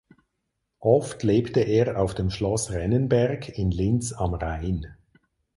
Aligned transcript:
Oft 0.79 1.21
lebte 1.21 1.59
er 1.59 1.99
auf 2.01 2.15
dem 2.15 2.31
Schloss 2.31 2.71
Rennenberg 2.71 3.49
in 3.49 3.69
Linz 3.69 4.13
am 4.13 4.33
Rhein. 4.33 4.87